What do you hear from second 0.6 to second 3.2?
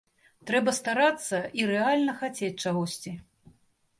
старацца і рэальна хацець чагосьці.